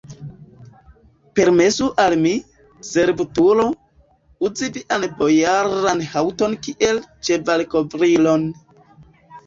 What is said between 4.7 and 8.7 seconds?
vian bojaran haŭton kiel ĉevalkovrilon!